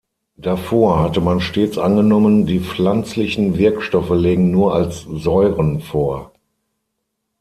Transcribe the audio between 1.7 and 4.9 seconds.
angenommen, die pflanzlichen Wirkstoffe lägen nur